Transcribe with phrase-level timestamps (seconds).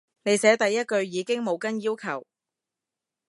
[0.23, 2.25] 你寫第一句已經冇跟要求